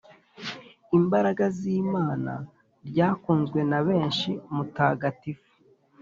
imbaraga 0.97 1.45
z’imana 1.57 2.33
ryakunzwe 2.89 3.59
na 3.71 3.79
benshi 3.87 4.29
mu 4.51 4.55
batagatifu 4.63 5.49